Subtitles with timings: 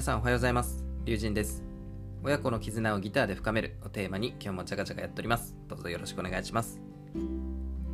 [0.00, 0.82] 皆さんおはようございます。
[1.04, 1.62] 龍神です。
[2.22, 5.54] 親子の絆をギターで深めるをテーマに今日もチャカチャカやっております。
[5.68, 6.80] どうぞよろしくお願いします。
[7.14, 7.34] 今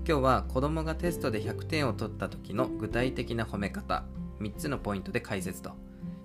[0.04, 4.04] 日は子供がテストで100点を取った時の具体的な褒め方。
[4.38, 5.72] 3つのポイントで解説と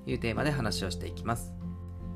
[0.05, 1.52] いうテーマで話をしていきます。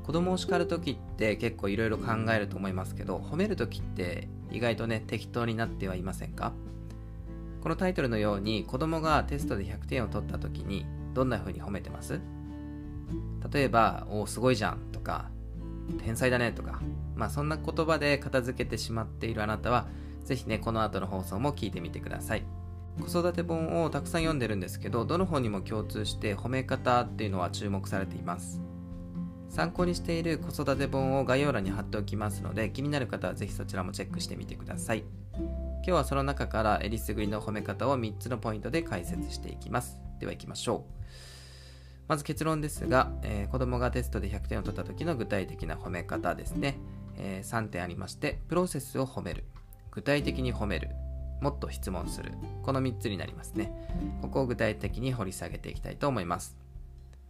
[0.04, 6.52] 子供を叱る時って結構いろいろ考えると思いますけど褒める時って意外とね適当になってはいませんか？
[7.64, 12.20] このタイトルのように子供がテストで100点を取った時にどんな風に褒めてます？
[13.52, 15.30] 例えば、おおすごいじゃんとか、
[15.98, 16.80] 天才だねとか、
[17.14, 19.86] まあそんな言葉で片付けてしまっているあなたは、
[20.24, 22.44] ぜひね、この後の放送も聞いてみてください。
[23.00, 28.60] 子育て本をたくさん読んでるんですけど、どの本にも共通して褒め方っていうのは注目されています。
[29.48, 35.04] 参考にしている子育て本を概要欄に貼っておきますので、気になる方はぜひそちらもチェックしてみてください。
[35.34, 39.98] 今日はその中からえりすぐりの褒め方を3つのポイントで解説していきます。
[40.18, 40.96] では行きましょう。
[42.08, 46.78] まず結論ですが、えー、子供がテストで100点を取った時の具体的な褒め方ですね、
[47.16, 49.44] えー、3点ありましてプロセスを褒める。
[49.90, 50.90] 具体的に褒める。
[51.40, 52.32] もっと質問する。
[52.62, 53.72] この3つになりますね。
[54.22, 56.56] ここを具体的に掘り下げていきたいと思います。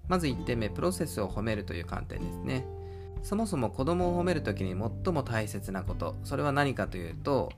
[0.08, 2.66] まず1点目プロセスを褒めるという観点ですね。
[3.22, 7.50] そもそも子供を褒めるときに最も大切なことそれは何かというと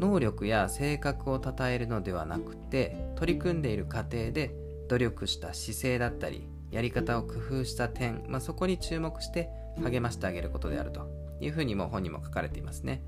[0.00, 4.52] 能力や性格を称えるのではなくて取り組んでいる過程で
[4.88, 9.48] 努力した姿勢だったりやり方を工夫した点、まあ、そこに注目して
[9.82, 11.08] 励ましてあげることであると
[11.40, 13.02] いうふうにも本にも書かれていますね。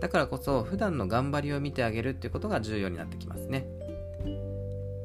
[0.00, 3.66] だからこそ普段の頑張りを見てあげるっていうことが重要になってきますね。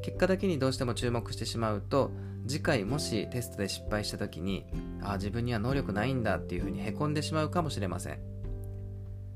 [0.02, 2.10] 結果だけにどうしても注目してしまうと
[2.46, 4.66] 次回もしテストで失敗した時に
[5.02, 8.18] ああ自分には能力ないんだっていうふうにへこんでしまうかもしれません。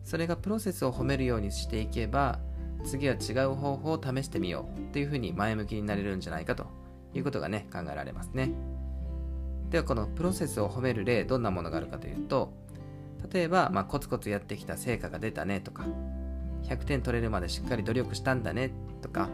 [0.05, 2.39] それがプロセスを褒めるようにしていけば
[2.85, 6.67] 次は違う方法を試してみようっていうふうに前向きになれるんじゃないかと
[7.15, 8.53] いうことがね考えられますね。
[9.71, 12.53] ではこのプロセスを褒める例どんなものがあるかというと
[13.33, 15.85] 例えば、まあ、コツコツやってきた成果が出たねとか
[16.63, 18.71] 100点取れるまでしっかり努力したんだね
[19.03, 19.29] とか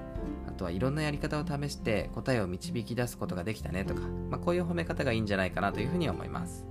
[0.48, 4.00] あとはいろんなやり方を試して答えを導き出すことができたねとか、
[4.30, 6.66] まあ、こういう褒め方がいいんじゃないかなというふうに思います。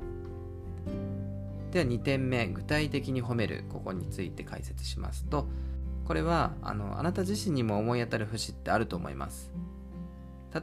[1.71, 3.65] では2点目具体的に褒める。
[3.67, 5.47] ここについて解説しますと
[6.05, 9.51] これはあのあなた自身にも思い当たる節ってあると思います。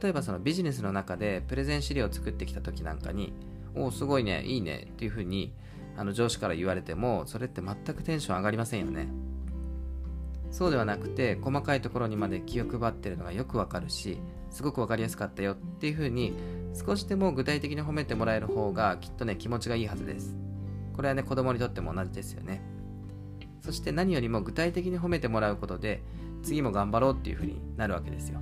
[0.01, 3.33] 例えばそのビジネスの中でプレゼン資料を作ってきた時なんかに
[3.75, 5.53] おおすごいねいいねっていうふうに
[5.97, 9.09] あの上司から言われてもそれって全くテンション上がりませんよね。
[10.49, 14.17] そうではなくて細かいところにまで気を配ってるのがよくわかるし
[14.49, 16.33] すごくわかりやすかったよっていうふうに
[16.73, 20.35] 少しでも具体的に褒めてもらえる方がきっとね気持ちがいいはずです。
[20.93, 22.61] これはね子供にとっても同じですよね。
[23.61, 26.01] そして何よりも具体的に褒めてもらうことで
[26.43, 28.39] 次も頑張ろうっていうふうになるわけですよ。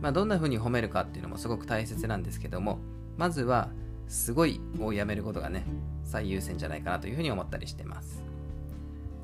[0.00, 2.78] まあ、どんなふうに褒めるかっていうのもすごく大切なんですけども
[3.16, 3.70] まずは
[4.08, 5.64] すごいをやめることがね
[6.04, 8.22] 最優先じゃないかなというふうに思ったりしてます。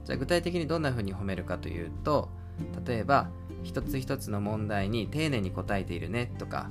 [0.05, 2.29] じゃあ具体的にどんなふうに褒めるかというと
[2.87, 3.29] 例えば
[3.63, 6.71] 一つ一つの問題に丁寧に答えているねとか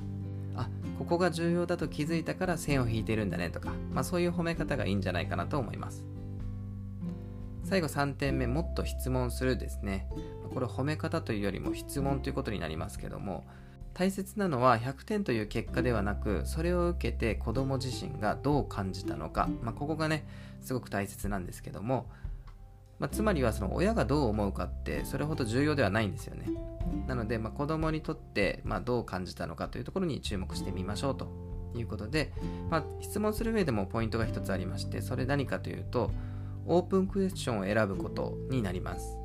[0.54, 0.68] あ
[0.98, 6.04] ここが重要だと気づいたから線を引いてるんだねとか、まあ、そういう褒め方がいいんじゃないかなと思います。
[7.72, 10.06] 最後3点目、もっと質問するですね。
[10.52, 13.46] これ褒め方というよりも質問ということになりますけども、
[13.94, 20.26] 大切なのは100点という結果ではなく、それを受けて子供自身がどう感じたのか、まあ、ここがね、
[20.60, 22.10] すごく大切なんですけども、
[22.98, 26.48] まあ、つまりはその親がどう思うかってそれほど重要ではないんですよね。
[27.06, 31.26] なので、まあ、子供にとってまどう感じたのかというところに注目してみましょうと
[31.74, 32.34] いうことで、
[32.68, 36.10] まあ、質問する上でもポイントが一つありまして、それ何かというと、
[36.66, 39.18] オープンクエスチョンを選ぶことになります。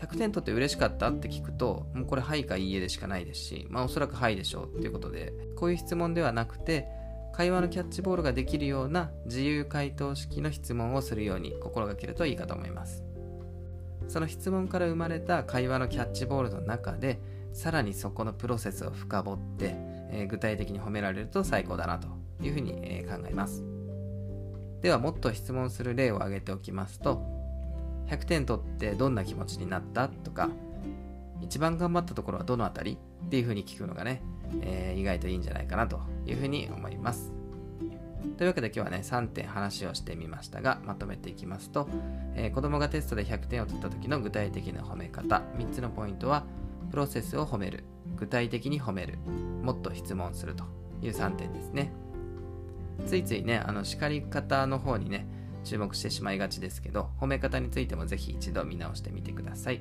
[0.00, 6.88] 100点取って嬉しかったって聞くと、もうこれはいかいいえでしかないですし、まあおそらくはいでしょうっていうことで、こういう質問ではなくて、
[7.32, 13.04] 会話のキャッチボールができるような自由回答式の質問をするように心がけるといいかと思います。
[14.08, 17.20] その質問から生まれた会話のキャッチボールの中で、
[17.52, 19.74] さらにそこのプロセスを深掘って、
[20.12, 22.08] えー、具体的に褒められると最高だなと
[22.42, 23.79] いうふうに、えー、考えます。
[24.82, 27.22] ではもっと質問する例を挙げておきますと
[28.08, 30.08] 100点取ってどんな気持ちになった？
[30.08, 30.50] とか
[31.40, 32.98] 一番頑張ったところはどのあたり？
[33.26, 34.22] っていうふうに聞くのがね、
[34.62, 37.32] えー、意外といいんじゃないかなというふうに思います。
[38.36, 41.88] というわけで今日はね3点話をしてみましたがまとめていきますと、
[42.34, 46.44] えー、子供がテストで100点を取った時の具体的な褒め方3つのポイントは
[46.90, 47.84] プロセスを褒める
[48.16, 49.18] 具体的に褒める
[49.62, 50.64] もっと質問すると
[51.00, 51.92] いう3点ですね。
[53.06, 55.26] ついついね、あの叱り方の方にね、
[55.64, 59.80] 注目してしまいがちですけど、褒め方についてもぜひ一度見直してみてください。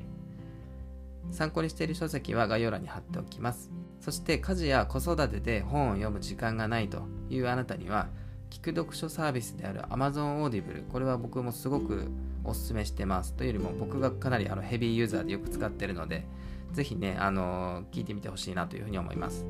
[1.32, 3.70] 参考にしている書籍は概要欄に貼っておきます。
[4.02, 8.08] そして家事や子育てで本を読む時間がないというあなたには
[8.50, 12.08] 聞く読書サービスである Amazon Audible これは僕もすごく
[12.44, 13.34] おすすめしてます。
[13.34, 16.26] というよりも僕がかなりあのヘビーユーザーでよく使ってるので
[16.72, 19.46] ぜひね、あの聞いてみてほしいなというふうに思います。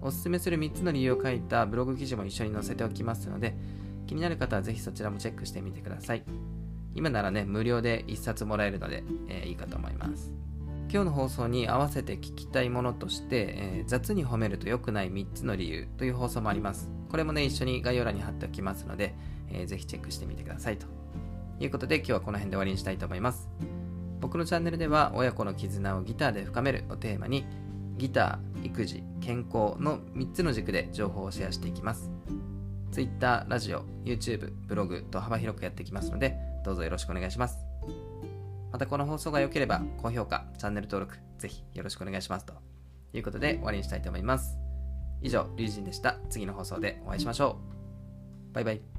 [0.00, 3.56] おすすめする3つの理由を書いたブログ記事も一緒に載せておきますので
[4.06, 6.24] 気になる方はぜひそちらもチェックしてみてください。
[6.94, 10.32] 今ならね無料で1冊もらえるので、えー、いいかと思います。
[10.90, 16.90] 今日の放送に合わせて聞きたいものとして、えー、雑に褒めると良くない3つの理由という放送もあります。
[17.10, 19.14] これもね一緒に概要欄に貼っておきますので、
[19.50, 20.86] えー、ぜひチェックしてみてくださいと。
[21.60, 23.48] いうことで今日はこの辺で終わりにしたいと思います。
[24.20, 27.44] 僕のチャンネルでは親子の絆をギターで深めるをテーマに
[27.98, 32.10] ギター、育児、健康の3つの軸で情報をシェアしていきます
[32.92, 37.58] Twitter、ラジオ、YouTube、ブログと幅広くやっていきますのでどうぞよろしくお願いします
[38.72, 42.54] またこの放送が良ければ高評価、チャンネル登録、ぜひよろしくお願いしますと
[43.12, 44.58] いうことで終わりにしたいと思います。
[45.22, 46.18] 以上、リュウジンでした。
[46.28, 47.58] 次の放送でお会いしましょ
[48.52, 48.54] う。
[48.54, 48.97] バイバイ。